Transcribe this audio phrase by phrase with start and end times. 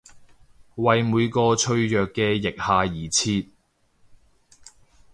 [0.77, 3.45] 為每個脆弱嘅腋下而設！